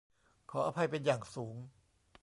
[0.51, 1.55] ขออภัยเป็นอย่างสูง